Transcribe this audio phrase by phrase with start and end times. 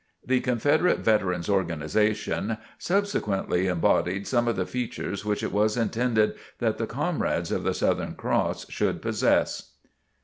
[0.25, 6.79] The Confederate Veterans' Organization subsequently embodied some of the features which it was intended that
[6.79, 9.73] the Comrades of the Southern Cross should possess.